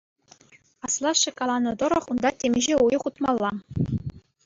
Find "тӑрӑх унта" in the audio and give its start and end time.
1.83-2.29